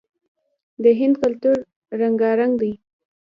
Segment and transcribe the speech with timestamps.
[0.83, 1.57] د هند کلتور
[2.01, 2.71] رنګارنګ دی.